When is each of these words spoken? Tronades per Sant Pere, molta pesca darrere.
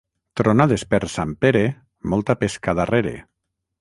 Tronades 0.39 0.85
per 0.93 0.99
Sant 1.15 1.35
Pere, 1.45 1.63
molta 2.15 2.37
pesca 2.43 2.75
darrere. 2.81 3.17